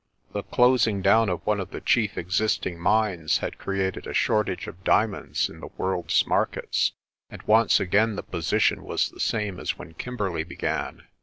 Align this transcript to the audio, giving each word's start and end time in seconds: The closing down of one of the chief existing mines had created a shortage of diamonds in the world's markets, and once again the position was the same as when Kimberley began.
The 0.31 0.41
closing 0.41 1.03
down 1.03 1.29
of 1.29 1.45
one 1.45 1.59
of 1.59 1.69
the 1.69 1.79
chief 1.79 2.17
existing 2.17 2.79
mines 2.79 3.37
had 3.37 3.59
created 3.59 4.07
a 4.07 4.15
shortage 4.15 4.65
of 4.65 4.83
diamonds 4.83 5.47
in 5.47 5.59
the 5.59 5.69
world's 5.77 6.25
markets, 6.25 6.93
and 7.29 7.43
once 7.43 7.79
again 7.79 8.15
the 8.15 8.23
position 8.23 8.81
was 8.83 9.11
the 9.11 9.19
same 9.19 9.59
as 9.59 9.77
when 9.77 9.93
Kimberley 9.93 10.43
began. 10.43 11.03